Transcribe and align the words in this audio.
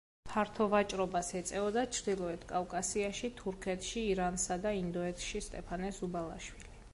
ფართო 0.27 0.65
ვაჭრობას 0.69 1.27
ეწეოდა 1.39 1.83
ჩრდილოეთ 1.97 2.47
კავკასიაში, 2.53 3.31
თურქეთში, 3.43 4.07
ირანსა 4.15 4.59
და 4.65 4.73
ინდოეთში 4.81 5.43
სტეფანე 5.51 5.93
ზუბალაშვილი. 6.01 6.75